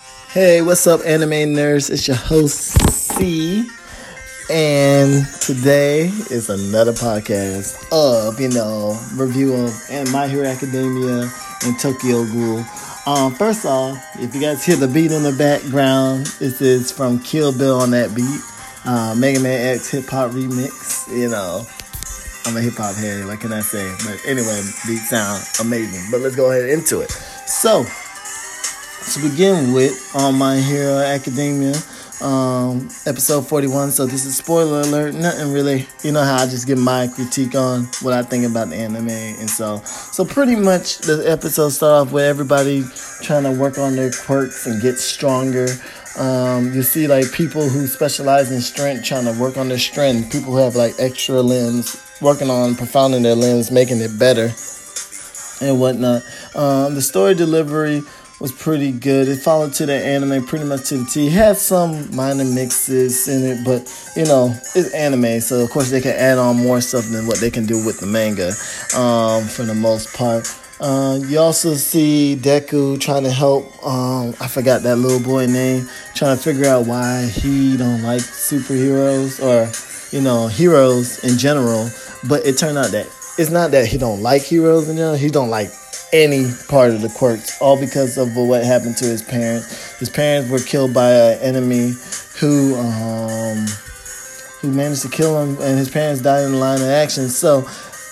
Hey, 0.00 0.62
what's 0.62 0.86
up, 0.86 1.00
anime 1.04 1.52
nerds? 1.54 1.90
It's 1.90 2.08
your 2.08 2.16
host 2.16 2.80
C, 2.90 3.68
and 4.50 5.26
today 5.42 6.06
is 6.30 6.48
another 6.48 6.92
podcast 6.92 7.76
of 7.92 8.40
you 8.40 8.48
know 8.48 8.98
review 9.14 9.52
of 9.52 9.74
and 9.90 10.10
My 10.10 10.26
Hero 10.26 10.46
Academia 10.46 11.30
and 11.64 11.78
Tokyo 11.78 12.24
Ghoul. 12.24 12.64
Um, 13.04 13.34
first 13.34 13.66
off, 13.66 13.98
if 14.18 14.34
you 14.34 14.40
guys 14.40 14.64
hear 14.64 14.76
the 14.76 14.88
beat 14.88 15.12
in 15.12 15.22
the 15.22 15.32
background, 15.32 16.26
this 16.38 16.62
is 16.62 16.90
from 16.90 17.18
Kill 17.18 17.52
Bill 17.52 17.80
on 17.80 17.90
that 17.90 18.14
beat, 18.14 18.40
uh, 18.86 19.14
Mega 19.18 19.40
Man 19.40 19.74
X 19.76 19.90
hip 19.90 20.06
hop 20.06 20.30
remix. 20.30 21.08
You 21.14 21.28
know, 21.28 21.66
I'm 22.46 22.56
a 22.56 22.62
hip 22.62 22.78
hop 22.78 22.94
head. 22.94 23.26
What 23.26 23.40
can 23.40 23.52
I 23.52 23.60
say? 23.60 23.94
But 24.06 24.18
anyway, 24.24 24.62
beat 24.86 25.00
sound 25.00 25.44
amazing. 25.60 26.10
But 26.10 26.22
let's 26.22 26.36
go 26.36 26.50
ahead 26.52 26.70
into 26.70 27.00
it. 27.00 27.10
So 27.10 27.84
to 29.10 29.28
begin 29.28 29.72
with 29.72 30.14
on 30.14 30.38
My 30.38 30.56
Hero 30.60 30.98
Academia, 30.98 31.74
um, 32.20 32.88
episode 33.06 33.44
41. 33.44 33.90
So 33.90 34.06
this 34.06 34.24
is 34.24 34.36
spoiler 34.36 34.82
alert. 34.82 35.16
Nothing 35.16 35.52
really, 35.52 35.88
you 36.04 36.12
know 36.12 36.22
how 36.22 36.36
I 36.36 36.46
just 36.46 36.68
give 36.68 36.78
my 36.78 37.08
critique 37.08 37.56
on 37.56 37.86
what 38.02 38.14
I 38.14 38.22
think 38.22 38.44
about 38.44 38.68
the 38.68 38.76
anime, 38.76 39.08
and 39.08 39.50
so 39.50 39.78
so 39.84 40.24
pretty 40.24 40.54
much 40.54 40.98
the 40.98 41.24
episode 41.28 41.70
start 41.70 42.06
off 42.06 42.12
with 42.12 42.22
everybody 42.22 42.84
trying 43.20 43.42
to 43.42 43.50
work 43.50 43.78
on 43.78 43.96
their 43.96 44.12
quirks 44.12 44.68
and 44.68 44.80
get 44.80 44.96
stronger. 44.96 45.66
Um, 46.16 46.72
you 46.72 46.84
see 46.84 47.08
like 47.08 47.32
people 47.32 47.68
who 47.68 47.88
specialize 47.88 48.52
in 48.52 48.60
strength 48.60 49.04
trying 49.04 49.24
to 49.24 49.36
work 49.40 49.56
on 49.56 49.68
their 49.68 49.78
strength. 49.78 50.30
People 50.30 50.52
who 50.52 50.58
have 50.58 50.76
like 50.76 50.94
extra 51.00 51.40
limbs 51.40 52.00
working 52.20 52.48
on 52.48 52.76
profounding 52.76 53.22
their 53.22 53.34
limbs, 53.34 53.72
making 53.72 53.98
it 53.98 54.16
better 54.20 54.52
and 55.60 55.80
whatnot. 55.80 56.22
Um, 56.54 56.94
the 56.94 57.02
story 57.02 57.34
delivery 57.34 58.02
was 58.40 58.52
pretty 58.52 58.90
good. 58.90 59.28
It 59.28 59.36
followed 59.36 59.74
to 59.74 59.86
the 59.86 59.94
anime 59.94 60.44
pretty 60.46 60.64
much 60.64 60.88
to 60.88 60.96
the 60.98 61.04
T. 61.04 61.28
Had 61.28 61.58
some 61.58 62.14
minor 62.16 62.44
mixes 62.44 63.28
in 63.28 63.44
it, 63.44 63.64
but 63.64 63.86
you 64.16 64.24
know, 64.24 64.54
it's 64.74 64.92
anime, 64.94 65.40
so 65.40 65.62
of 65.62 65.70
course 65.70 65.90
they 65.90 66.00
can 66.00 66.16
add 66.16 66.38
on 66.38 66.56
more 66.56 66.80
stuff 66.80 67.04
than 67.06 67.26
what 67.26 67.38
they 67.38 67.50
can 67.50 67.66
do 67.66 67.84
with 67.84 68.00
the 68.00 68.06
manga 68.06 68.48
um, 68.96 69.44
for 69.46 69.64
the 69.64 69.74
most 69.74 70.14
part. 70.16 70.48
Uh, 70.80 71.20
you 71.26 71.38
also 71.38 71.74
see 71.74 72.38
Deku 72.40 72.98
trying 72.98 73.24
to 73.24 73.30
help. 73.30 73.64
Um, 73.86 74.34
I 74.40 74.48
forgot 74.48 74.82
that 74.82 74.96
little 74.96 75.20
boy 75.20 75.46
name. 75.46 75.86
Trying 76.14 76.38
to 76.38 76.42
figure 76.42 76.64
out 76.64 76.86
why 76.86 77.26
he 77.26 77.76
don't 77.76 78.02
like 78.02 78.22
superheroes 78.22 79.42
or 79.44 79.70
you 80.16 80.22
know 80.22 80.46
heroes 80.46 81.22
in 81.22 81.36
general. 81.36 81.90
But 82.26 82.46
it 82.46 82.56
turned 82.56 82.78
out 82.78 82.92
that 82.92 83.06
it's 83.36 83.50
not 83.50 83.72
that 83.72 83.86
he 83.86 83.98
don't 83.98 84.22
like 84.22 84.40
heroes 84.40 84.88
in 84.88 84.96
general. 84.96 85.16
He 85.16 85.28
don't 85.28 85.50
like 85.50 85.70
any 86.12 86.50
part 86.68 86.90
of 86.90 87.02
the 87.02 87.08
quirks, 87.08 87.60
all 87.60 87.78
because 87.78 88.18
of 88.18 88.36
what 88.36 88.64
happened 88.64 88.96
to 88.98 89.06
his 89.06 89.22
parents. 89.22 89.98
His 89.98 90.10
parents 90.10 90.50
were 90.50 90.58
killed 90.58 90.92
by 90.92 91.12
an 91.12 91.38
enemy 91.40 91.94
who 92.38 92.74
um, 92.76 93.66
who 94.60 94.72
managed 94.72 95.02
to 95.02 95.08
kill 95.08 95.40
him, 95.42 95.56
and 95.60 95.78
his 95.78 95.90
parents 95.90 96.22
died 96.22 96.44
in 96.44 96.52
the 96.52 96.58
line 96.58 96.80
of 96.80 96.88
action. 96.88 97.28
So 97.28 97.66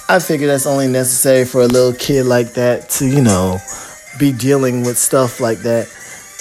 I 0.08 0.18
figure 0.18 0.46
that's 0.46 0.66
only 0.66 0.88
necessary 0.88 1.44
for 1.44 1.62
a 1.62 1.66
little 1.66 1.92
kid 1.92 2.24
like 2.24 2.54
that 2.54 2.88
to, 2.90 3.06
you 3.06 3.20
know, 3.20 3.58
be 4.18 4.32
dealing 4.32 4.82
with 4.82 4.96
stuff 4.96 5.40
like 5.40 5.58
that. 5.58 5.86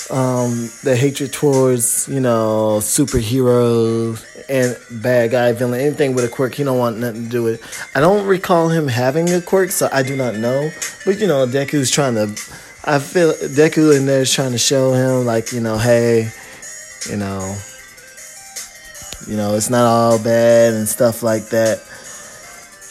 Um, 0.10 0.70
the 0.84 0.96
hatred 0.96 1.34
towards, 1.34 2.08
you 2.08 2.22
know, 2.22 2.78
superheroes 2.80 4.24
and 4.50 4.78
bad 4.90 5.32
guy, 5.32 5.52
villain, 5.54 5.82
anything 5.82 6.16
with 6.16 6.26
a 6.26 6.30
quirk, 6.30 6.56
he 6.56 6.64
don't 6.64 6.78
want 6.78 6.98
nothing 6.98 7.24
to 7.26 7.30
do 7.30 7.44
with 7.44 7.62
it. 7.62 7.88
I 7.96 8.00
don't 8.00 8.26
recall 8.28 8.70
him 8.70 8.88
having 8.88 9.30
a 9.30 9.42
quirk, 9.42 9.72
so 9.72 9.90
I 9.92 10.04
do 10.04 10.16
not 10.16 10.36
know. 10.36 10.70
But 11.06 11.20
you 11.20 11.28
know, 11.28 11.46
Deku's 11.46 11.92
trying 11.92 12.16
to 12.16 12.28
I 12.90 13.00
feel 13.00 13.34
Deku 13.34 13.98
in 13.98 14.06
there 14.06 14.22
is 14.22 14.32
trying 14.32 14.54
to 14.54 14.58
show 14.58 14.94
him 14.94 15.26
like, 15.26 15.52
you 15.52 15.60
know, 15.60 15.78
hey, 15.78 16.32
you 17.10 17.18
know, 17.18 17.58
you 19.28 19.36
know, 19.36 19.56
it's 19.56 19.70
not 19.70 19.86
all 19.86 20.24
bad 20.24 20.74
and 20.74 20.88
stuff 20.88 21.22
like 21.22 21.50
that. 21.50 21.84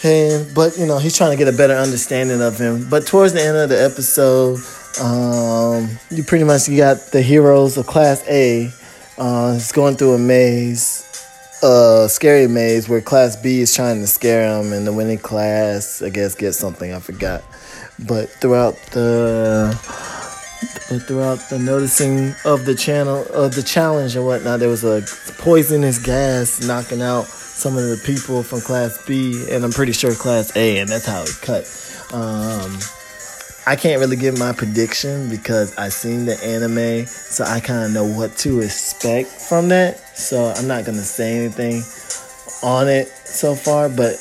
And 0.05 0.55
but 0.55 0.77
you 0.77 0.85
know, 0.85 0.99
he's 0.99 1.17
trying 1.17 1.31
to 1.31 1.43
get 1.43 1.53
a 1.53 1.57
better 1.57 1.73
understanding 1.73 2.43
of 2.43 2.59
him. 2.59 2.87
But 2.91 3.07
towards 3.07 3.33
the 3.33 3.41
end 3.41 3.57
of 3.57 3.71
the 3.71 3.83
episode, 3.83 4.59
um, 5.01 5.89
you 6.11 6.23
pretty 6.23 6.45
much 6.45 6.69
you 6.69 6.77
got 6.77 6.99
the 7.13 7.23
heroes 7.23 7.79
of 7.79 7.87
Class 7.87 8.23
A. 8.29 8.71
Uh, 9.17 9.55
it's 9.57 9.73
going 9.73 9.97
through 9.97 10.13
a 10.13 10.19
maze, 10.19 11.05
a 11.63 12.07
scary 12.09 12.47
maze 12.47 12.89
where 12.89 13.01
Class 13.01 13.37
B 13.37 13.61
is 13.61 13.75
trying 13.75 14.01
to 14.01 14.07
scare 14.07 14.61
him, 14.61 14.73
and 14.73 14.87
the 14.87 14.93
winning 14.93 15.19
class, 15.19 16.03
I 16.03 16.11
guess, 16.11 16.35
gets 16.35 16.59
something. 16.59 16.93
I 16.93 17.01
forgot. 17.01 17.43
But 18.07 18.29
throughout 18.29 18.77
the 18.93 19.71
but 20.89 21.03
throughout 21.03 21.39
the 21.51 21.59
noticing 21.59 22.35
of 22.45 22.65
the 22.65 22.75
channel 22.75 23.25
of 23.33 23.55
the 23.55 23.63
challenge 23.63 24.17
and 24.17 24.25
whatnot, 24.25 24.61
there 24.61 24.69
was 24.69 24.85
a 24.85 25.03
poisonous 25.39 25.99
gas 25.99 26.67
knocking 26.67 27.03
out 27.03 27.25
some 27.27 27.77
of 27.77 27.85
the 27.85 28.01
people 28.05 28.43
from 28.43 28.61
Class 28.61 29.05
B, 29.07 29.47
and 29.51 29.65
I'm 29.65 29.73
pretty 29.73 29.93
sure 29.93 30.15
Class 30.15 30.55
A, 30.57 30.79
and 30.79 30.89
that's 30.89 31.07
how 31.07 31.23
it 31.23 31.39
cut. 31.41 31.65
Um, 32.13 32.79
I 33.69 33.75
can't 33.75 33.99
really 33.99 34.17
give 34.17 34.39
my 34.39 34.53
prediction 34.53 35.29
because 35.29 35.77
I've 35.77 35.93
seen 35.93 36.25
the 36.25 36.41
anime, 36.45 37.05
so 37.07 37.43
I 37.43 37.59
kind 37.59 37.85
of 37.85 37.91
know 37.91 38.05
what 38.05 38.37
to 38.39 38.61
expect 38.61 39.29
from 39.29 39.69
that. 39.71 39.99
So 40.17 40.53
I'm 40.57 40.69
not 40.69 40.85
gonna 40.85 41.03
say 41.03 41.37
anything 41.37 41.83
on 42.63 42.89
it 42.89 43.09
so 43.09 43.57
far, 43.57 43.89
but 43.89 44.15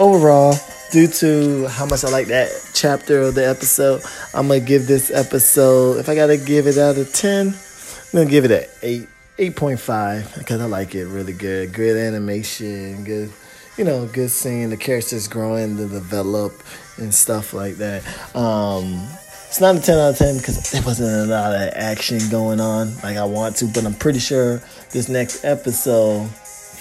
overall, 0.00 0.56
due 0.90 1.06
to 1.06 1.68
how 1.68 1.86
much 1.86 2.02
I 2.02 2.10
like 2.10 2.26
that 2.26 2.50
chapter 2.74 3.22
of 3.22 3.36
the 3.36 3.48
episode, 3.48 4.02
I'm 4.34 4.48
gonna 4.48 4.58
give 4.58 4.88
this 4.88 5.12
episode. 5.12 5.98
If 5.98 6.08
I 6.08 6.16
gotta 6.16 6.36
give 6.36 6.66
it 6.66 6.76
out 6.76 6.98
of 6.98 7.12
ten, 7.12 7.48
I'm 7.48 8.12
gonna 8.12 8.30
give 8.30 8.46
it 8.46 8.50
an 8.50 8.64
eight, 8.82 9.08
eight 9.38 9.54
point 9.54 9.78
five 9.78 10.34
because 10.36 10.60
I 10.60 10.64
like 10.64 10.96
it 10.96 11.06
really 11.06 11.34
good. 11.34 11.72
Good 11.72 11.96
animation, 11.96 13.04
good, 13.04 13.30
you 13.76 13.84
know, 13.84 14.06
good 14.06 14.30
seeing 14.30 14.70
the 14.70 14.76
characters 14.76 15.28
growing 15.28 15.76
to 15.76 15.86
develop 15.86 16.52
and 16.98 17.14
stuff 17.14 17.52
like 17.52 17.74
that. 17.76 18.04
Um, 18.36 19.08
it's 19.48 19.60
not 19.60 19.76
a 19.76 19.80
10 19.80 19.98
out 19.98 20.10
of 20.10 20.18
10 20.18 20.36
because 20.38 20.70
there 20.70 20.82
wasn't 20.82 21.30
a 21.30 21.32
lot 21.32 21.54
of 21.54 21.72
action 21.74 22.20
going 22.30 22.60
on 22.60 22.94
like 22.96 23.16
I 23.16 23.24
want 23.24 23.56
to, 23.56 23.66
but 23.66 23.84
I'm 23.84 23.94
pretty 23.94 24.18
sure 24.18 24.62
this 24.90 25.08
next 25.08 25.44
episode 25.44 26.28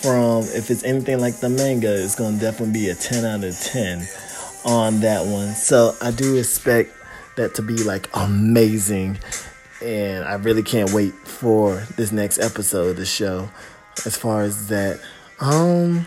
from 0.02 0.44
if 0.44 0.70
it's 0.70 0.84
anything 0.84 1.20
like 1.20 1.38
the 1.38 1.50
manga, 1.50 1.94
it's 2.04 2.16
gonna 2.16 2.38
definitely 2.38 2.74
be 2.74 2.90
a 2.90 2.96
10 2.96 3.26
out 3.26 3.44
of 3.44 3.58
10 3.60 4.06
on 4.66 5.00
that 5.00 5.26
one. 5.26 5.54
So 5.54 5.96
I 6.02 6.12
do 6.12 6.38
expect 6.38 6.92
that 7.38 7.56
to 7.56 7.62
be 7.62 7.84
like 7.84 8.10
amazing, 8.14 9.18
and 9.82 10.26
I 10.26 10.36
really 10.36 10.64
can't 10.64 10.92
wait 10.92 11.14
for 11.14 11.84
this 11.96 12.12
next 12.12 12.40
episode 12.40 12.90
of 12.90 12.96
the 12.98 13.06
show. 13.06 13.50
As 14.06 14.16
far 14.16 14.44
as 14.44 14.68
that, 14.68 15.00
um, 15.40 16.06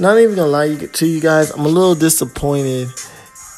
not 0.00 0.18
even 0.18 0.36
gonna 0.36 0.50
lie 0.50 0.74
to 0.74 1.06
you 1.06 1.20
guys, 1.20 1.50
I'm 1.50 1.64
a 1.64 1.68
little 1.68 1.94
disappointed. 1.94 2.88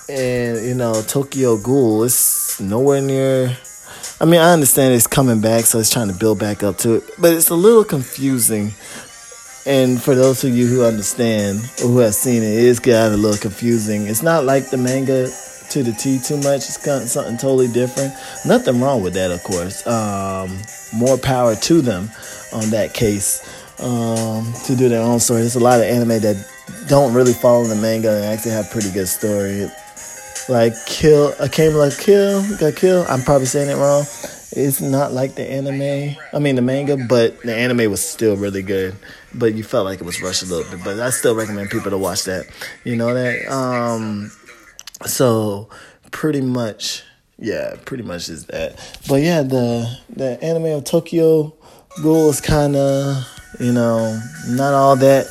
And 0.08 0.64
you 0.66 0.74
know, 0.74 1.02
Tokyo 1.02 1.56
Ghoul, 1.56 2.04
it's 2.04 2.60
nowhere 2.60 3.00
near 3.00 3.56
I 4.22 4.26
mean, 4.26 4.38
I 4.38 4.52
understand 4.52 4.92
it's 4.92 5.06
coming 5.06 5.40
back, 5.40 5.64
so 5.64 5.78
it's 5.78 5.88
trying 5.88 6.08
to 6.08 6.14
build 6.14 6.38
back 6.38 6.62
up 6.62 6.76
to 6.78 6.96
it, 6.96 7.04
but 7.18 7.32
it's 7.32 7.48
a 7.48 7.54
little 7.54 7.84
confusing. 7.84 8.72
And 9.64 10.00
for 10.00 10.14
those 10.14 10.44
of 10.44 10.54
you 10.54 10.66
who 10.66 10.84
understand 10.84 11.60
or 11.82 11.88
who 11.88 11.98
have 12.00 12.14
seen 12.14 12.42
it, 12.42 12.52
it 12.52 12.64
is 12.64 12.80
kind 12.80 13.06
of 13.06 13.14
a 13.14 13.16
little 13.16 13.40
confusing. 13.40 14.08
It's 14.08 14.22
not 14.22 14.44
like 14.44 14.68
the 14.68 14.76
manga 14.76 15.30
to 15.70 15.82
the 15.82 15.92
T 15.92 16.18
too 16.18 16.36
much. 16.36 16.68
It's 16.68 16.86
of 16.86 17.08
something 17.08 17.38
totally 17.38 17.68
different. 17.68 18.12
Nothing 18.44 18.80
wrong 18.82 19.02
with 19.02 19.14
that, 19.14 19.30
of 19.30 19.42
course. 19.42 19.86
Um, 19.86 20.58
more 20.92 21.16
power 21.16 21.54
to 21.54 21.80
them 21.80 22.10
on 22.52 22.68
that 22.70 22.92
case 22.92 23.40
um, 23.80 24.52
to 24.64 24.76
do 24.76 24.88
their 24.88 25.02
own 25.02 25.20
story. 25.20 25.40
There's 25.40 25.56
a 25.56 25.60
lot 25.60 25.80
of 25.80 25.86
anime 25.86 26.20
that 26.20 26.46
don't 26.88 27.14
really 27.14 27.32
follow 27.32 27.64
the 27.64 27.76
manga 27.76 28.10
and 28.10 28.24
actually 28.24 28.52
have 28.52 28.70
pretty 28.70 28.90
good 28.90 29.08
story. 29.08 29.68
Like 30.48 30.74
kill 30.86 31.34
I 31.40 31.48
came 31.48 31.74
like 31.74 31.96
kill 31.96 32.42
got 32.58 32.74
kill 32.74 33.06
i'm 33.08 33.22
probably 33.22 33.46
saying 33.46 33.70
it 33.70 33.80
wrong. 33.80 34.04
It's 34.52 34.80
not 34.80 35.12
like 35.12 35.36
the 35.36 35.48
anime. 35.48 36.16
I 36.32 36.38
mean 36.40 36.56
the 36.56 36.62
manga 36.62 36.96
but 36.96 37.40
the 37.42 37.54
anime 37.54 37.90
was 37.90 38.06
still 38.06 38.36
really 38.36 38.62
good. 38.62 38.96
But 39.32 39.54
you 39.54 39.62
felt 39.62 39.84
like 39.84 40.00
it 40.00 40.04
was 40.04 40.20
rushed 40.20 40.42
a 40.42 40.46
little 40.46 40.68
bit. 40.70 40.84
But 40.84 40.98
i 40.98 41.10
still 41.10 41.36
recommend 41.36 41.70
people 41.70 41.90
to 41.90 41.98
watch 41.98 42.24
that. 42.24 42.46
You 42.84 42.96
know 42.96 43.14
that? 43.14 43.46
Um 43.48 44.32
so 45.06 45.68
pretty 46.10 46.40
much 46.40 47.04
yeah 47.38 47.76
pretty 47.84 48.02
much 48.02 48.28
is 48.28 48.46
that. 48.46 48.76
But 49.08 49.22
yeah 49.22 49.42
the 49.42 49.98
the 50.08 50.42
anime 50.42 50.66
of 50.66 50.84
tokyo 50.84 51.54
ghoul 52.02 52.30
is 52.30 52.40
kind 52.40 52.74
of 52.74 53.39
you 53.58 53.72
know 53.72 54.20
not 54.48 54.74
all 54.74 54.96
that 54.96 55.26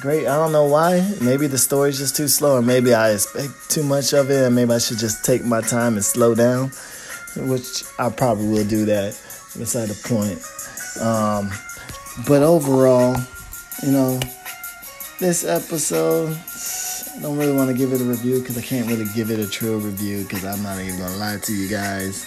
great. 0.00 0.26
I 0.26 0.36
don't 0.36 0.52
know 0.52 0.64
why. 0.66 1.08
Maybe 1.20 1.46
the 1.46 1.58
story's 1.58 1.98
just 1.98 2.16
too 2.16 2.28
slow, 2.28 2.56
or 2.56 2.62
maybe 2.62 2.92
I 2.92 3.10
expect 3.12 3.70
too 3.70 3.82
much 3.84 4.12
of 4.12 4.30
it, 4.30 4.44
and 4.44 4.54
maybe 4.54 4.72
I 4.72 4.78
should 4.78 4.98
just 4.98 5.24
take 5.24 5.44
my 5.44 5.60
time 5.60 5.94
and 5.94 6.04
slow 6.04 6.34
down, 6.34 6.72
which 7.36 7.84
I 7.98 8.10
probably 8.10 8.48
will 8.48 8.64
do 8.64 8.84
that. 8.86 9.18
Beside 9.56 9.90
the 9.90 10.08
point. 10.08 10.40
Um, 11.00 11.50
but 12.26 12.42
overall, 12.42 13.14
you 13.82 13.92
know, 13.92 14.18
this 15.20 15.44
episode, 15.44 16.36
I 17.16 17.20
don't 17.20 17.36
really 17.36 17.54
want 17.54 17.70
to 17.70 17.76
give 17.76 17.92
it 17.92 18.00
a 18.00 18.04
review 18.04 18.40
because 18.40 18.56
I 18.56 18.62
can't 18.62 18.88
really 18.88 19.04
give 19.14 19.30
it 19.30 19.38
a 19.38 19.48
true 19.48 19.78
review 19.78 20.22
because 20.22 20.44
I'm 20.44 20.62
not 20.62 20.80
even 20.80 20.98
gonna 20.98 21.16
lie 21.16 21.36
to 21.42 21.52
you 21.52 21.68
guys. 21.68 22.26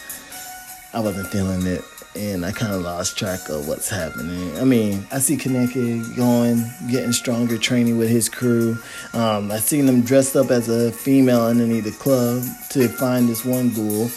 I 0.93 0.99
wasn't 0.99 1.27
feeling 1.29 1.65
it 1.65 1.83
and 2.15 2.45
I 2.45 2.51
kind 2.51 2.73
of 2.73 2.81
lost 2.81 3.17
track 3.17 3.49
of 3.49 3.67
what's 3.67 3.89
happening. 3.89 4.57
I 4.57 4.63
mean, 4.63 5.05
I 5.11 5.19
see 5.19 5.37
Kaneki 5.37 6.15
going, 6.15 6.63
getting 6.89 7.11
stronger, 7.11 7.57
training 7.57 7.97
with 7.97 8.09
his 8.09 8.29
crew. 8.29 8.77
Um, 9.13 9.51
I 9.51 9.57
seen 9.57 9.87
him 9.87 10.01
dressed 10.01 10.35
up 10.35 10.51
as 10.51 10.69
a 10.69 10.91
female 10.91 11.41
underneath 11.41 11.83
the 11.83 11.91
club 11.91 12.43
to 12.71 12.87
find 12.87 13.27
this 13.27 13.43
one 13.45 13.73
ghoul. 13.73 14.09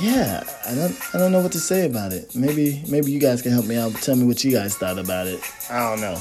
Yeah, 0.00 0.42
I 0.66 0.74
don't, 0.74 1.14
I 1.14 1.18
don't 1.18 1.30
know 1.30 1.40
what 1.40 1.52
to 1.52 1.60
say 1.60 1.86
about 1.86 2.12
it. 2.12 2.34
Maybe, 2.34 2.82
maybe 2.88 3.12
you 3.12 3.20
guys 3.20 3.42
can 3.42 3.52
help 3.52 3.66
me 3.66 3.76
out. 3.76 3.92
Tell 3.94 4.16
me 4.16 4.24
what 4.24 4.42
you 4.42 4.50
guys 4.50 4.76
thought 4.76 4.98
about 4.98 5.28
it. 5.28 5.40
I 5.70 5.90
don't 5.90 6.00
know. 6.00 6.20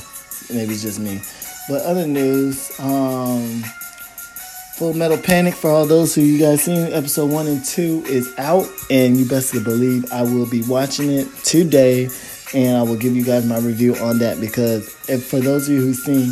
Maybe 0.53 0.73
it's 0.73 0.83
just 0.83 0.99
me. 0.99 1.19
But 1.67 1.81
other 1.81 2.05
news, 2.05 2.71
um, 2.79 3.63
Full 4.75 4.95
Metal 4.95 5.19
Panic 5.19 5.53
for 5.53 5.69
all 5.69 5.85
those 5.85 6.15
who 6.15 6.21
you 6.21 6.39
guys 6.39 6.63
seen 6.63 6.91
episode 6.91 7.29
one 7.29 7.45
and 7.45 7.63
two 7.63 8.03
is 8.07 8.33
out, 8.39 8.67
and 8.89 9.15
you 9.15 9.23
best 9.23 9.53
believe 9.63 10.11
I 10.11 10.23
will 10.23 10.49
be 10.49 10.63
watching 10.63 11.11
it 11.11 11.27
today, 11.43 12.09
and 12.55 12.75
I 12.75 12.81
will 12.81 12.97
give 12.97 13.15
you 13.15 13.23
guys 13.23 13.45
my 13.45 13.59
review 13.59 13.93
on 13.97 14.17
that 14.17 14.41
because 14.41 14.89
for 15.29 15.39
those 15.39 15.69
of 15.69 15.75
you 15.75 15.81
who've 15.81 15.95
seen 15.95 16.31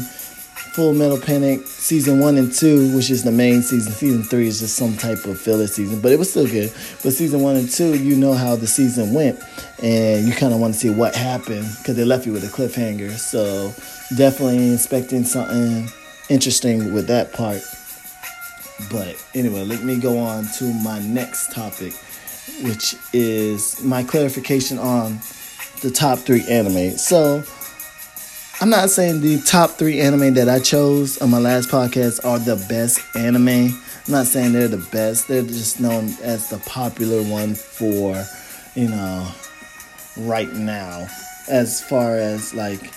Full 0.73 0.95
Metal 0.95 1.19
Panic 1.19 1.67
season 1.67 2.19
one 2.19 2.35
and 2.35 2.51
two, 2.51 2.95
which 2.95 3.11
is 3.11 3.23
the 3.23 3.31
main 3.31 3.61
season, 3.61 3.93
season 3.93 4.23
three 4.23 4.47
is 4.47 4.59
just 4.59 4.75
some 4.75 4.97
type 4.97 5.23
of 5.25 5.39
filler 5.39 5.67
season, 5.67 6.01
but 6.01 6.11
it 6.11 6.17
was 6.17 6.31
still 6.31 6.47
good. 6.47 6.73
But 7.03 7.13
season 7.13 7.41
one 7.41 7.57
and 7.57 7.69
two, 7.69 7.95
you 7.95 8.15
know 8.15 8.33
how 8.33 8.55
the 8.55 8.65
season 8.65 9.13
went, 9.13 9.39
and 9.83 10.27
you 10.27 10.33
kind 10.33 10.51
of 10.51 10.59
want 10.59 10.73
to 10.73 10.79
see 10.79 10.89
what 10.89 11.15
happened 11.15 11.67
because 11.77 11.95
they 11.95 12.05
left 12.05 12.25
you 12.25 12.33
with 12.33 12.43
a 12.43 12.47
cliffhanger. 12.47 13.11
So 13.11 13.71
definitely 14.17 14.73
expecting 14.73 15.25
something 15.25 15.89
interesting 16.27 16.91
with 16.91 17.05
that 17.05 17.33
part. 17.33 17.61
But 18.89 19.23
anyway, 19.35 19.63
let 19.63 19.83
me 19.83 19.99
go 19.99 20.17
on 20.17 20.45
to 20.57 20.73
my 20.83 20.99
next 20.99 21.51
topic, 21.51 21.93
which 22.63 22.95
is 23.13 23.83
my 23.83 24.03
clarification 24.03 24.77
on 24.79 25.19
the 25.81 25.91
top 25.91 26.19
three 26.19 26.43
anime. 26.47 26.91
So, 26.91 27.43
I'm 28.61 28.69
not 28.69 28.91
saying 28.91 29.21
the 29.21 29.41
top 29.41 29.71
three 29.71 29.99
anime 29.99 30.35
that 30.35 30.47
I 30.47 30.59
chose 30.59 31.17
on 31.17 31.31
my 31.31 31.39
last 31.39 31.69
podcast 31.69 32.23
are 32.23 32.37
the 32.37 32.63
best 32.69 32.99
anime. 33.15 33.47
I'm 33.47 34.11
not 34.11 34.27
saying 34.27 34.53
they're 34.53 34.67
the 34.67 34.85
best. 34.91 35.27
They're 35.27 35.41
just 35.41 35.79
known 35.79 36.13
as 36.21 36.49
the 36.49 36.59
popular 36.59 37.23
one 37.23 37.55
for, 37.55 38.23
you 38.75 38.87
know, 38.87 39.27
right 40.17 40.51
now. 40.53 41.07
As 41.49 41.81
far 41.83 42.15
as 42.17 42.53
like, 42.53 42.93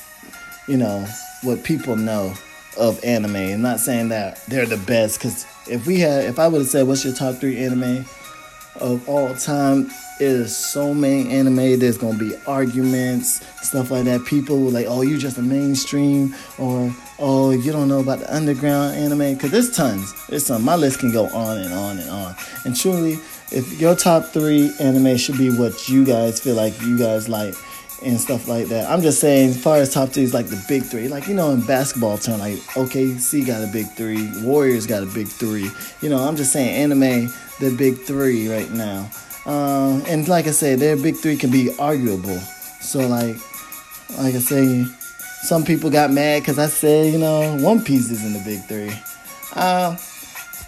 you 0.68 0.76
know, 0.76 1.06
what 1.42 1.64
people 1.64 1.96
know 1.96 2.34
of 2.76 3.02
anime. 3.04 3.36
I'm 3.36 3.62
not 3.62 3.80
saying 3.80 4.08
that 4.10 4.44
they're 4.46 4.66
the 4.66 4.76
best 4.76 5.18
because 5.18 5.46
if 5.68 5.86
we 5.86 6.00
had, 6.00 6.24
if 6.24 6.38
I 6.38 6.48
would 6.48 6.60
have 6.62 6.68
said, 6.68 6.86
"What's 6.86 7.04
your 7.04 7.14
top 7.14 7.36
three 7.36 7.58
anime 7.58 8.04
of 8.80 9.08
all 9.08 9.34
time?" 9.34 9.90
It 10.20 10.28
is 10.28 10.56
so 10.56 10.94
many 10.94 11.28
anime. 11.30 11.80
There's 11.80 11.98
gonna 11.98 12.16
be 12.16 12.34
arguments, 12.46 13.40
stuff 13.62 13.90
like 13.90 14.04
that. 14.04 14.24
People 14.24 14.58
like, 14.58 14.86
"Oh, 14.88 15.02
you 15.02 15.18
just 15.18 15.38
a 15.38 15.42
mainstream," 15.42 16.36
or 16.56 16.94
"Oh, 17.18 17.50
you 17.50 17.72
don't 17.72 17.88
know 17.88 17.98
about 17.98 18.20
the 18.20 18.32
underground 18.32 18.96
anime." 18.96 19.34
Because 19.34 19.50
there's 19.50 19.74
tons. 19.74 20.14
There's 20.28 20.46
some. 20.46 20.62
My 20.62 20.76
list 20.76 21.00
can 21.00 21.10
go 21.10 21.26
on 21.26 21.58
and 21.58 21.74
on 21.74 21.98
and 21.98 22.10
on. 22.10 22.36
And 22.64 22.76
truly, 22.76 23.18
if 23.50 23.80
your 23.80 23.96
top 23.96 24.32
three 24.32 24.72
anime 24.78 25.16
should 25.16 25.36
be 25.36 25.50
what 25.50 25.88
you 25.88 26.04
guys 26.04 26.38
feel 26.38 26.54
like 26.54 26.80
you 26.82 26.96
guys 26.96 27.28
like 27.28 27.54
and 28.02 28.20
stuff 28.20 28.48
like 28.48 28.66
that. 28.66 28.90
I'm 28.90 29.02
just 29.02 29.20
saying, 29.20 29.50
as 29.50 29.62
far 29.62 29.76
as 29.76 29.92
top 29.92 30.10
three 30.10 30.22
is 30.22 30.34
like 30.34 30.46
the 30.46 30.62
big 30.68 30.82
three. 30.82 31.08
Like, 31.08 31.26
you 31.28 31.34
know, 31.34 31.50
in 31.50 31.60
basketball 31.62 32.18
term, 32.18 32.40
like 32.40 32.56
OKC 32.74 33.46
got 33.46 33.62
a 33.62 33.66
big 33.66 33.86
three, 33.92 34.30
Warriors 34.42 34.86
got 34.86 35.02
a 35.02 35.06
big 35.06 35.28
three. 35.28 35.70
You 36.00 36.08
know, 36.08 36.18
I'm 36.18 36.36
just 36.36 36.52
saying 36.52 36.74
anime, 36.74 37.28
the 37.60 37.74
big 37.76 37.98
three 37.98 38.48
right 38.48 38.70
now. 38.70 39.10
Uh, 39.46 40.02
and 40.08 40.26
like 40.28 40.46
I 40.46 40.52
said, 40.52 40.78
their 40.78 40.96
big 40.96 41.16
three 41.16 41.36
can 41.36 41.50
be 41.50 41.70
arguable. 41.78 42.38
So 42.80 43.06
like 43.06 43.36
like 44.18 44.34
I 44.34 44.38
say, 44.38 44.84
some 45.42 45.64
people 45.64 45.90
got 45.90 46.10
mad 46.10 46.42
because 46.42 46.58
I 46.58 46.66
said, 46.66 47.12
you 47.12 47.18
know, 47.18 47.56
One 47.60 47.82
Piece 47.82 48.10
is 48.10 48.24
in 48.24 48.32
the 48.32 48.42
big 48.44 48.64
three. 48.64 48.92
Uh, 49.54 49.96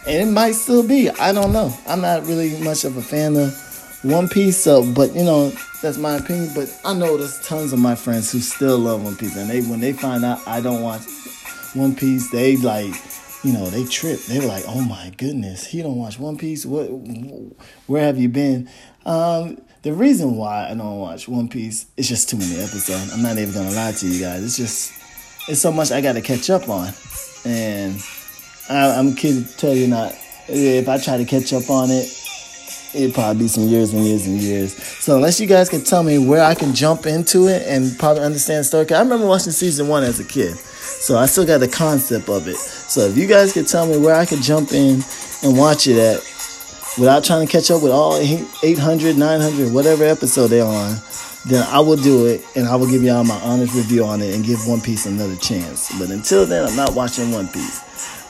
and 0.07 0.29
it 0.29 0.33
might 0.33 0.53
still 0.53 0.87
be. 0.87 1.11
I 1.11 1.33
don't 1.33 1.53
know. 1.53 1.77
I'm 1.87 2.01
not 2.01 2.27
really 2.27 2.61
much 2.63 2.85
of 2.85 2.97
a 2.97 3.03
fan 3.03 3.37
of 3.37 3.53
One 4.07 4.29
Piece, 4.29 4.57
so 4.57 4.93
but 4.93 5.15
you 5.17 5.25
know, 5.25 5.51
that's 5.83 5.99
my 5.99 6.17
opinion. 6.17 6.53
But 6.55 6.69
I 6.85 6.95
know 6.95 7.17
there's 7.17 7.45
tons 7.45 7.73
of 7.73 7.81
my 7.81 7.97
friends 7.97 8.31
who 8.31 8.39
still 8.39 8.79
love 8.79 9.03
One 9.03 9.17
Piece, 9.17 9.37
and 9.37 9.51
they 9.51 9.63
when 9.63 9.81
they 9.81 9.93
find 9.93 10.25
out 10.25 10.47
I 10.47 10.61
don't 10.61 10.81
watch 10.81 11.03
One 11.75 11.97
Piece, 11.97 12.31
they 12.31 12.57
like, 12.57 12.95
you 13.43 13.53
know, 13.53 13.69
they 13.69 13.85
trip. 13.85 14.21
They're 14.29 14.47
like, 14.47 14.63
"Oh 14.69 14.81
my 14.81 15.13
goodness, 15.17 15.67
he 15.67 15.83
don't 15.83 15.97
watch 15.97 16.21
One 16.21 16.39
Piece. 16.39 16.65
What? 16.65 16.87
Where 16.87 18.05
have 18.05 18.17
you 18.17 18.29
been?" 18.29 18.71
Um, 19.05 19.61
the 19.83 19.93
reason 19.93 20.37
why 20.37 20.69
I 20.71 20.75
don't 20.75 20.99
watch 20.99 21.27
One 21.27 21.49
Piece 21.49 21.87
is 21.97 22.09
just 22.09 22.29
too 22.29 22.37
many 22.37 22.61
episodes. 22.61 23.13
I'm 23.13 23.23
not 23.23 23.39
even 23.39 23.55
gonna 23.55 23.75
lie 23.75 23.91
to 23.93 24.07
you 24.07 24.21
guys. 24.21 24.45
It's 24.45 24.57
just 24.57 24.93
it's 25.49 25.61
so 25.61 25.73
much 25.73 25.91
I 25.91 26.01
got 26.01 26.13
to 26.13 26.21
catch 26.21 26.49
up 26.49 26.69
on, 26.69 26.93
and 27.45 28.01
I, 28.69 28.99
I'm 28.99 29.17
kidding. 29.17 29.47
Tell 29.57 29.75
you 29.75 29.89
not. 29.89 30.15
If 30.49 30.89
I 30.89 30.99
try 30.99 31.17
to 31.17 31.25
catch 31.25 31.53
up 31.53 31.69
on 31.71 31.91
it, 31.91 32.26
it'd 32.97 33.15
probably 33.15 33.45
be 33.45 33.49
some 33.49 33.65
years 33.65 33.93
and 33.93 34.05
years 34.05 34.27
and 34.27 34.41
years. 34.41 34.75
So 34.75 35.17
unless 35.17 35.41
you 35.41 35.47
guys 35.47 35.69
can 35.69 35.85
tell 35.85 36.03
me 36.03 36.19
where 36.19 36.43
I 36.43 36.55
can 36.55 36.75
jump 36.75 37.07
into 37.07 37.49
it 37.49 37.63
and 37.67 37.97
probably 37.99 38.23
understand 38.23 38.61
the 38.61 38.65
story, 38.65 38.91
I 38.91 39.01
remember 39.01 39.27
watching 39.27 39.53
season 39.53 39.89
one 39.89 40.03
as 40.03 40.19
a 40.19 40.25
kid, 40.25 40.57
so 40.57 41.19
I 41.19 41.27
still 41.27 41.47
got 41.47 41.59
the 41.59 41.69
concept 41.69 42.29
of 42.29 42.49
it. 42.49 42.57
So 42.57 43.03
if 43.03 43.17
you 43.17 43.27
guys 43.27 43.53
could 43.53 43.69
tell 43.69 43.87
me 43.87 43.99
where 43.99 44.15
I 44.15 44.27
could 44.27 44.43
jump 44.43 44.73
in 44.73 45.03
and 45.43 45.59
watch 45.59 45.87
it 45.87 45.99
at 45.99 46.21
without 46.99 47.25
trying 47.25 47.47
to 47.47 47.53
catch 47.53 47.71
up 47.71 47.83
with 47.83 47.93
all 47.93 48.17
800, 48.17 49.17
900, 49.17 49.73
whatever 49.73 50.05
episode 50.05 50.49
they're 50.49 50.65
on, 50.65 50.97
then 51.47 51.65
I 51.71 51.79
will 51.79 51.97
do 51.97 52.27
it 52.27 52.45
and 52.57 52.67
I 52.67 52.75
will 52.75 52.91
give 52.91 53.03
y'all 53.03 53.23
my 53.23 53.39
honest 53.41 53.75
review 53.75 54.05
on 54.05 54.21
it 54.21 54.35
and 54.35 54.45
give 54.45 54.67
One 54.67 54.81
Piece 54.81 55.07
another 55.07 55.37
chance. 55.37 55.97
But 55.99 56.11
until 56.11 56.45
then, 56.45 56.67
I'm 56.67 56.75
not 56.75 56.95
watching 56.95 57.31
One 57.31 57.49
Piece. 57.49 57.83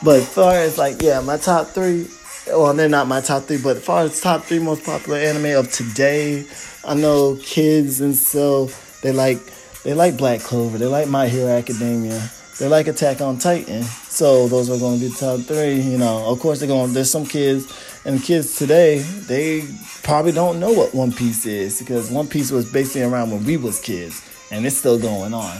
But 0.03 0.17
as 0.17 0.29
far 0.29 0.53
as 0.53 0.77
like, 0.77 1.01
yeah, 1.01 1.19
my 1.21 1.37
top 1.37 1.67
three, 1.67 2.07
well, 2.49 2.73
they're 2.73 2.89
not 2.89 3.07
my 3.07 3.21
top 3.21 3.43
three, 3.43 3.57
but 3.57 3.77
as 3.77 3.83
far 3.85 4.01
as 4.03 4.21
top 4.21 4.43
three 4.43 4.59
most 4.59 4.83
popular 4.83 5.17
anime 5.17 5.57
of 5.57 5.71
today, 5.71 6.45
I 6.85 6.93
know 6.93 7.37
kids 7.43 8.01
and 8.01 8.15
so 8.15 8.69
they 9.01 9.11
like 9.11 9.39
they 9.83 9.93
like 9.93 10.17
Black 10.17 10.41
Clover, 10.41 10.77
they 10.77 10.85
like 10.85 11.07
My 11.07 11.27
Hero 11.27 11.49
Academia, 11.49 12.29
they 12.59 12.67
like 12.67 12.87
Attack 12.87 13.21
on 13.21 13.37
Titan. 13.37 13.83
So 13.83 14.47
those 14.47 14.69
are 14.69 14.77
going 14.77 14.99
to 14.99 15.09
be 15.09 15.13
top 15.13 15.41
three. 15.41 15.79
You 15.79 15.97
know, 15.97 16.25
of 16.27 16.39
course 16.39 16.59
they're 16.59 16.67
going. 16.67 16.93
There's 16.93 17.11
some 17.11 17.25
kids 17.25 17.71
and 18.05 18.23
kids 18.23 18.55
today 18.55 18.99
they 18.99 19.67
probably 20.03 20.31
don't 20.31 20.59
know 20.59 20.71
what 20.71 20.95
One 20.95 21.11
Piece 21.11 21.45
is 21.45 21.79
because 21.79 22.09
One 22.09 22.27
Piece 22.27 22.51
was 22.51 22.71
basically 22.71 23.03
around 23.03 23.31
when 23.31 23.43
we 23.43 23.57
was 23.57 23.79
kids, 23.79 24.21
and 24.51 24.65
it's 24.65 24.77
still 24.77 24.97
going 24.97 25.33
on. 25.33 25.57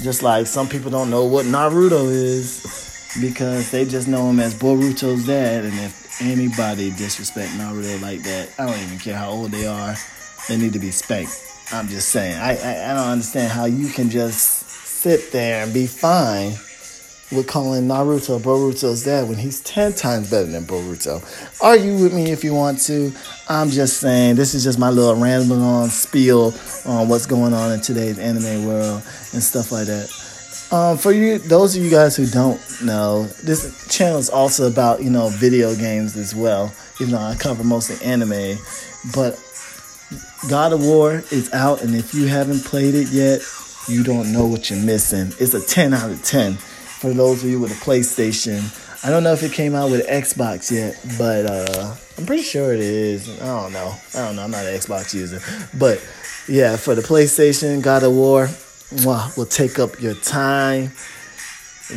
Just 0.00 0.22
like 0.22 0.46
some 0.46 0.68
people 0.68 0.90
don't 0.90 1.10
know 1.10 1.26
what 1.26 1.44
Naruto 1.44 2.10
is 2.10 3.16
because 3.20 3.70
they 3.70 3.84
just 3.84 4.08
know 4.08 4.30
him 4.30 4.40
as 4.40 4.54
Boruto's 4.54 5.26
dad, 5.26 5.64
and 5.64 5.74
if 5.74 6.01
anybody 6.22 6.90
disrespect 6.90 7.52
Naruto 7.52 8.00
like 8.00 8.22
that, 8.22 8.50
I 8.58 8.66
don't 8.66 8.78
even 8.80 8.98
care 8.98 9.16
how 9.16 9.30
old 9.30 9.50
they 9.50 9.66
are. 9.66 9.94
They 10.48 10.56
need 10.56 10.72
to 10.72 10.78
be 10.78 10.90
spanked. 10.90 11.32
I'm 11.72 11.88
just 11.88 12.08
saying. 12.10 12.36
I, 12.38 12.56
I, 12.56 12.90
I 12.90 12.94
don't 12.94 13.08
understand 13.08 13.52
how 13.52 13.64
you 13.64 13.88
can 13.88 14.10
just 14.10 14.66
sit 14.68 15.32
there 15.32 15.64
and 15.64 15.72
be 15.72 15.86
fine 15.86 16.52
with 17.32 17.46
calling 17.46 17.88
Naruto 17.88 18.38
Boruto's 18.38 19.04
dad 19.04 19.28
when 19.28 19.38
he's 19.38 19.60
10 19.62 19.94
times 19.94 20.30
better 20.30 20.46
than 20.46 20.64
Boruto. 20.64 21.22
Argue 21.62 21.94
with 21.94 22.14
me 22.14 22.30
if 22.30 22.44
you 22.44 22.54
want 22.54 22.80
to. 22.82 23.12
I'm 23.48 23.70
just 23.70 23.98
saying, 23.98 24.36
this 24.36 24.54
is 24.54 24.64
just 24.64 24.78
my 24.78 24.90
little 24.90 25.20
rambling 25.20 25.62
on 25.62 25.88
spiel 25.88 26.54
on 26.84 27.08
what's 27.08 27.26
going 27.26 27.54
on 27.54 27.72
in 27.72 27.80
today's 27.80 28.18
anime 28.18 28.66
world 28.66 29.02
and 29.32 29.42
stuff 29.42 29.72
like 29.72 29.86
that. 29.86 30.10
Um, 30.72 30.96
for 30.96 31.12
you, 31.12 31.36
those 31.38 31.76
of 31.76 31.84
you 31.84 31.90
guys 31.90 32.16
who 32.16 32.24
don't 32.24 32.58
know, 32.82 33.24
this 33.44 33.86
channel 33.94 34.18
is 34.18 34.30
also 34.30 34.70
about 34.70 35.02
you 35.02 35.10
know 35.10 35.28
video 35.28 35.74
games 35.76 36.16
as 36.16 36.34
well. 36.34 36.72
Even 36.98 37.12
though 37.12 37.18
I 37.18 37.34
cover 37.34 37.62
mostly 37.62 38.02
anime, 38.06 38.56
but 39.14 39.38
God 40.48 40.72
of 40.72 40.82
War 40.82 41.22
is 41.30 41.52
out, 41.52 41.82
and 41.82 41.94
if 41.94 42.14
you 42.14 42.26
haven't 42.26 42.64
played 42.64 42.94
it 42.94 43.08
yet, 43.08 43.42
you 43.86 44.02
don't 44.02 44.32
know 44.32 44.46
what 44.46 44.70
you're 44.70 44.82
missing. 44.82 45.32
It's 45.38 45.52
a 45.52 45.60
10 45.60 45.92
out 45.92 46.10
of 46.10 46.22
10 46.22 46.54
for 46.54 47.12
those 47.12 47.44
of 47.44 47.50
you 47.50 47.60
with 47.60 47.72
a 47.72 47.84
PlayStation. 47.84 48.62
I 49.04 49.10
don't 49.10 49.24
know 49.24 49.32
if 49.32 49.42
it 49.42 49.52
came 49.52 49.74
out 49.74 49.90
with 49.90 50.06
Xbox 50.06 50.70
yet, 50.70 50.98
but 51.18 51.44
uh, 51.44 51.94
I'm 52.16 52.24
pretty 52.24 52.44
sure 52.44 52.72
it 52.72 52.80
is. 52.80 53.28
I 53.42 53.46
don't 53.46 53.72
know. 53.72 53.94
I 54.14 54.18
don't 54.18 54.36
know. 54.36 54.44
I'm 54.44 54.50
not 54.50 54.64
an 54.64 54.74
Xbox 54.74 55.12
user, 55.12 55.40
but 55.76 55.98
yeah, 56.48 56.76
for 56.76 56.94
the 56.94 57.02
PlayStation, 57.02 57.82
God 57.82 58.04
of 58.04 58.12
War 58.12 58.48
will 59.36 59.46
take 59.46 59.78
up 59.78 60.00
your 60.00 60.14
time. 60.14 60.92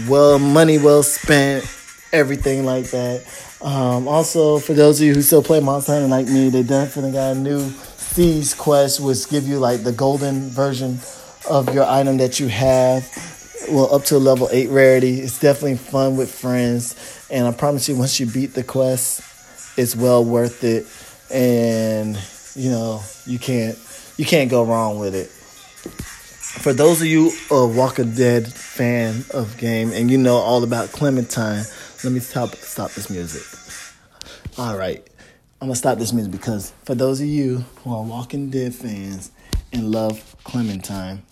Well, 0.07 0.39
money 0.39 0.77
well 0.77 1.03
spent, 1.03 1.63
everything 2.11 2.65
like 2.65 2.85
that. 2.91 3.23
Um, 3.61 4.07
also, 4.07 4.59
for 4.59 4.73
those 4.73 4.99
of 4.99 5.07
you 5.07 5.13
who 5.13 5.21
still 5.21 5.43
play 5.43 5.59
Monster 5.59 5.93
Hunter 5.93 6.07
like 6.07 6.27
me, 6.27 6.49
they 6.49 6.63
definitely 6.63 7.11
got 7.11 7.35
a 7.35 7.39
new 7.39 7.61
Thieves 7.69 8.53
Quest, 8.53 8.99
which 8.99 9.29
give 9.29 9.47
you 9.47 9.59
like 9.59 9.83
the 9.83 9.91
golden 9.91 10.49
version 10.49 10.99
of 11.49 11.73
your 11.73 11.85
item 11.85 12.17
that 12.17 12.39
you 12.39 12.47
have. 12.47 13.09
Well, 13.69 13.93
up 13.93 14.03
to 14.05 14.17
level 14.19 14.49
8 14.51 14.69
rarity. 14.69 15.19
It's 15.21 15.39
definitely 15.39 15.77
fun 15.77 16.17
with 16.17 16.31
friends. 16.33 16.95
And 17.31 17.47
I 17.47 17.51
promise 17.51 17.89
you, 17.89 17.95
once 17.95 18.19
you 18.19 18.25
beat 18.27 18.53
the 18.53 18.63
quest, 18.63 19.21
it's 19.77 19.95
well 19.95 20.23
worth 20.23 20.63
it. 20.63 20.85
and 21.31 22.17
you 22.55 22.69
know 22.69 23.01
you 23.25 23.39
can't 23.39 23.77
you 24.17 24.25
can't 24.25 24.49
go 24.49 24.63
wrong 24.63 24.99
with 24.99 25.15
it. 25.15 25.31
For 26.61 26.73
those 26.73 26.99
of 27.01 27.07
you 27.07 27.31
a 27.51 27.67
Walking 27.67 28.13
Dead 28.15 28.47
fan 28.51 29.23
of 29.33 29.55
game 29.57 29.91
and 29.91 30.09
you 30.09 30.17
know 30.17 30.37
all 30.37 30.63
about 30.63 30.89
Clementine, 30.89 31.63
let 32.03 32.11
me 32.11 32.19
stop 32.19 32.55
stop 32.55 32.91
this 32.91 33.09
music. 33.09 33.43
All 34.57 34.75
right. 34.75 35.07
I'm 35.61 35.67
gonna 35.67 35.75
stop 35.75 35.99
this 35.99 36.11
music 36.11 36.31
because 36.31 36.73
for 36.83 36.95
those 36.95 37.21
of 37.21 37.27
you 37.27 37.65
who 37.77 37.93
are 37.93 38.03
Walking 38.03 38.49
Dead 38.49 38.73
fans 38.73 39.31
and 39.71 39.91
love 39.91 40.35
Clementine, 40.43 41.23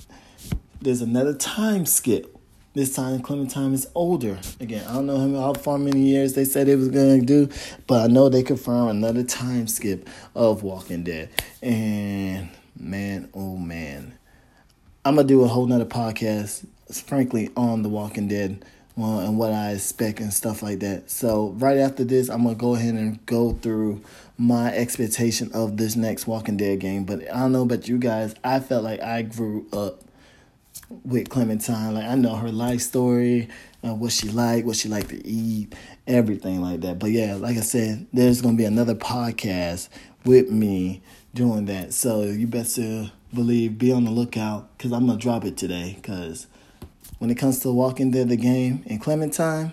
there's 0.81 1.01
another 1.01 1.33
time 1.33 1.85
skip. 1.85 2.37
This 2.73 2.95
time 2.95 3.21
Clementine 3.21 3.73
is 3.73 3.87
older. 3.95 4.39
Again, 4.59 4.85
I 4.87 4.93
don't 4.93 5.07
know 5.07 5.39
how 5.39 5.53
far 5.53 5.77
many 5.77 6.01
years 6.01 6.33
they 6.33 6.45
said 6.45 6.67
it 6.67 6.75
was 6.75 6.89
gonna 6.89 7.21
do, 7.21 7.49
but 7.87 8.01
I 8.03 8.07
know 8.07 8.29
they 8.29 8.43
confirmed 8.43 8.91
another 8.91 9.23
time 9.23 9.67
skip 9.67 10.07
of 10.35 10.63
Walking 10.63 11.03
Dead. 11.03 11.29
And 11.61 12.49
man, 12.77 13.29
oh 13.33 13.57
man. 13.57 14.12
I'm 15.05 15.15
gonna 15.15 15.27
do 15.27 15.43
a 15.43 15.47
whole 15.47 15.65
nother 15.65 15.85
podcast, 15.85 16.65
frankly, 16.89 17.49
on 17.57 17.81
The 17.83 17.89
Walking 17.89 18.29
Dead 18.29 18.63
well, 18.95 19.19
and 19.19 19.37
what 19.37 19.51
I 19.51 19.71
expect 19.71 20.19
and 20.19 20.33
stuff 20.33 20.61
like 20.61 20.79
that. 20.79 21.09
So 21.09 21.49
right 21.57 21.77
after 21.77 22.05
this, 22.05 22.29
I'm 22.29 22.43
gonna 22.43 22.55
go 22.55 22.75
ahead 22.75 22.93
and 22.93 23.25
go 23.25 23.51
through 23.53 24.01
my 24.37 24.73
expectation 24.73 25.51
of 25.53 25.75
this 25.75 25.97
next 25.97 26.25
Walking 26.25 26.55
Dead 26.55 26.79
game. 26.79 27.03
But 27.03 27.23
I 27.29 27.39
don't 27.39 27.51
know 27.51 27.63
about 27.63 27.87
you 27.87 27.97
guys. 27.97 28.33
I 28.45 28.61
felt 28.61 28.85
like 28.85 29.01
I 29.01 29.23
grew 29.23 29.65
up 29.73 30.01
with 31.03 31.29
Clementine. 31.29 31.95
Like 31.95 32.05
I 32.05 32.15
know 32.15 32.35
her 32.35 32.51
life 32.51 32.79
story, 32.79 33.49
uh, 33.83 33.95
what 33.95 34.13
she 34.13 34.29
like, 34.29 34.63
what 34.63 34.77
she 34.77 34.87
like 34.87 35.09
to 35.09 35.27
eat, 35.27 35.73
everything 36.07 36.61
like 36.61 36.81
that. 36.81 36.99
But 36.99 37.11
yeah, 37.11 37.35
like 37.35 37.57
I 37.57 37.61
said, 37.61 38.07
there's 38.13 38.41
gonna 38.41 38.57
be 38.57 38.65
another 38.65 38.95
podcast 38.95 39.89
with 40.23 40.49
me 40.49 41.01
doing 41.33 41.65
that. 41.65 41.93
So 41.93 42.21
you 42.21 42.47
best 42.47 42.75
to 42.75 43.11
believe, 43.33 43.77
be 43.77 43.91
on 43.91 44.05
the 44.05 44.11
lookout, 44.11 44.77
cause 44.77 44.91
I'm 44.91 45.07
gonna 45.07 45.19
drop 45.19 45.45
it 45.45 45.57
today. 45.57 45.97
Cause 46.03 46.47
when 47.19 47.29
it 47.29 47.35
comes 47.35 47.59
to 47.59 47.71
Walking 47.71 48.11
Dead 48.11 48.29
the 48.29 48.37
game 48.37 48.83
and 48.87 49.01
Clementine, 49.01 49.71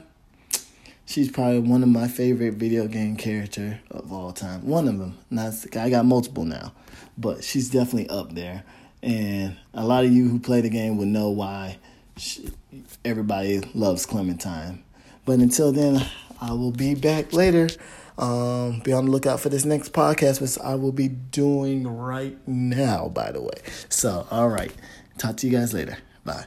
she's 1.05 1.31
probably 1.31 1.61
one 1.61 1.83
of 1.83 1.88
my 1.88 2.09
favorite 2.09 2.55
video 2.55 2.87
game 2.87 3.17
character 3.17 3.81
of 3.90 4.12
all 4.12 4.33
time. 4.33 4.67
One 4.67 4.88
of 4.88 4.99
them. 4.99 5.19
Not 5.31 5.55
I 5.76 5.90
got 5.90 6.05
multiple 6.05 6.45
now, 6.45 6.73
but 7.19 7.43
she's 7.45 7.71
definitely 7.71 8.09
up 8.09 8.35
there. 8.35 8.64
And 9.02 9.57
a 9.75 9.85
lot 9.85 10.05
of 10.05 10.12
you 10.12 10.29
who 10.29 10.38
play 10.38 10.61
the 10.61 10.69
game 10.69 10.97
would 10.99 11.09
know 11.09 11.31
why 11.31 11.79
she, 12.17 12.50
everybody 13.05 13.61
loves 13.75 14.07
Clementine. 14.07 14.85
But 15.25 15.40
until 15.40 15.73
then, 15.73 16.07
I 16.40 16.52
will 16.52 16.71
be 16.71 16.95
back 16.95 17.33
later. 17.33 17.69
Um, 18.19 18.81
be 18.81 18.93
on 18.93 19.07
the 19.07 19.11
lookout 19.11 19.40
for 19.40 19.49
this 19.49 19.64
next 19.64 19.93
podcast, 19.93 20.40
which 20.40 20.59
I 20.59 20.75
will 20.75 20.93
be 20.93 21.09
doing 21.09 21.87
right 21.87 22.37
now, 22.47 23.09
by 23.09 23.33
the 23.33 23.40
way. 23.40 23.62
So, 23.88 24.26
all 24.31 24.49
right. 24.49 24.73
Talk 25.19 25.37
to 25.38 25.47
you 25.47 25.52
guys 25.57 25.75
later. 25.75 25.99
Bye. 26.25 26.47